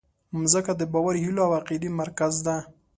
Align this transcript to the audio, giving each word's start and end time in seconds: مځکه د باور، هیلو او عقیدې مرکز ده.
مځکه 0.39 0.71
د 0.75 0.81
باور، 0.93 1.15
هیلو 1.23 1.41
او 1.47 1.51
عقیدې 1.59 1.89
مرکز 2.01 2.33
ده. 2.45 2.55